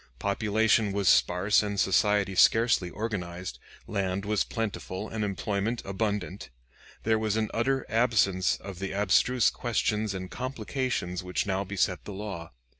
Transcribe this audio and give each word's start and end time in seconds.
Population 0.17 0.91
was 0.93 1.07
sparse 1.07 1.61
and 1.61 1.79
society 1.79 2.33
scarcely 2.33 2.89
organized, 2.89 3.59
land 3.85 4.25
was 4.25 4.43
plentiful 4.43 5.07
and 5.07 5.23
employment 5.23 5.83
abundant. 5.85 6.49
There 7.03 7.19
was 7.19 7.37
an 7.37 7.51
utter 7.53 7.85
absence 7.87 8.57
of 8.57 8.79
the 8.79 8.93
abstruse 8.93 9.51
questions 9.51 10.15
and 10.15 10.31
complications 10.31 11.21
which 11.21 11.45
now 11.45 11.63
beset 11.63 12.05
the 12.05 12.13
law. 12.13 12.49